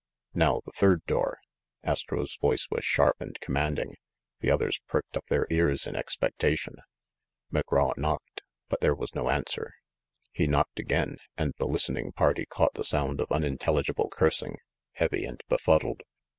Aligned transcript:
"Now, 0.33 0.61
the 0.65 0.71
third 0.71 1.05
door!" 1.05 1.37
Astro's 1.83 2.35
voice 2.41 2.67
was 2.71 2.83
sharp 2.83 3.21
and 3.21 3.39
commanding. 3.39 3.97
The 4.39 4.49
others 4.49 4.79
pricked 4.87 5.15
up 5.15 5.27
their 5.27 5.45
ears 5.51 5.85
in 5.85 5.95
expectation. 5.95 6.77
McGraw 7.53 7.95
knocked; 7.95 8.41
but 8.67 8.81
there 8.81 8.95
was 8.95 9.13
no 9.13 9.29
answer. 9.29 9.75
He 10.31 10.47
knocked 10.47 10.79
again, 10.79 11.17
and 11.37 11.53
the 11.59 11.67
listening 11.67 12.13
party 12.13 12.47
caught 12.47 12.73
the 12.73 12.83
sound 12.83 13.21
of 13.21 13.31
unintelligible 13.31 14.09
cursing, 14.09 14.57
heavy 14.93 15.23
and 15.23 15.39
befuddled. 15.47 16.01